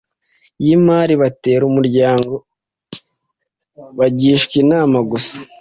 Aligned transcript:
y 0.65 0.67
imari 0.75 1.13
batera 1.21 1.63
umuryango 1.71 2.33
bagishwa 3.97 4.53
inama 4.63 4.97
gusa 5.11 5.35